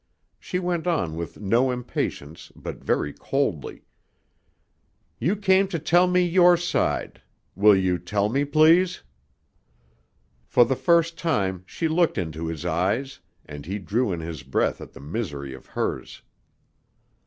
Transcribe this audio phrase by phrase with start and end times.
[0.39, 3.83] She went on with no impatience but very coldly.
[5.19, 7.21] "You came to tell me your side.
[7.55, 9.03] Will you tell me, please?"
[10.47, 14.81] For the first time she looked into his eyes and he drew in his breath
[14.81, 16.23] at the misery of hers.